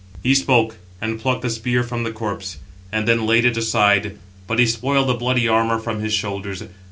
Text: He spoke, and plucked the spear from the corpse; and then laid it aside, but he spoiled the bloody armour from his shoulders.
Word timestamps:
He 0.23 0.33
spoke, 0.33 0.77
and 0.99 1.19
plucked 1.19 1.43
the 1.43 1.49
spear 1.51 1.83
from 1.83 2.01
the 2.01 2.11
corpse; 2.11 2.57
and 2.91 3.07
then 3.07 3.27
laid 3.27 3.45
it 3.45 3.55
aside, 3.55 4.17
but 4.47 4.57
he 4.57 4.65
spoiled 4.65 5.07
the 5.07 5.13
bloody 5.13 5.47
armour 5.47 5.77
from 5.77 5.99
his 5.99 6.11
shoulders. 6.11 6.63